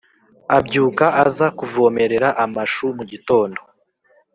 [0.57, 3.61] Abyuka aza kuvomerera amashu mugitondo